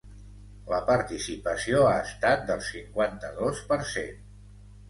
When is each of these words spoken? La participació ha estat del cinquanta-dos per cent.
La 0.71 0.79
participació 0.87 1.83
ha 1.89 1.93
estat 2.07 2.49
del 2.49 2.65
cinquanta-dos 2.71 3.63
per 3.73 3.81
cent. 3.95 4.21